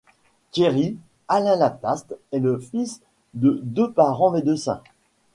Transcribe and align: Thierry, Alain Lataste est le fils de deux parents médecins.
Thierry, 0.51 0.97
Alain 1.27 1.57
Lataste 1.57 2.15
est 2.31 2.39
le 2.39 2.57
fils 2.57 3.01
de 3.35 3.59
deux 3.61 3.91
parents 3.91 4.31
médecins. 4.31 4.81